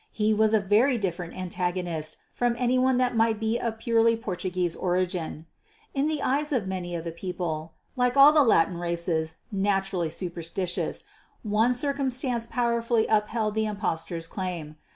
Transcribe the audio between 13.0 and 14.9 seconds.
upheld the impostor's claim.